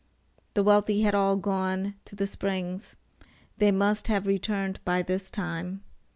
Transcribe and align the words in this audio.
The 0.55 0.63
wealthy 0.63 1.01
had 1.03 1.13
all 1.13 1.37
gone 1.37 1.93
to 2.05 2.15
the 2.15 2.25
springs. 2.25 2.95
They 3.59 3.71
must 3.71 4.07
have 4.07 4.25
returned 4.25 4.79
by 4.83 5.03
this 5.03 5.29
time. 5.29 5.83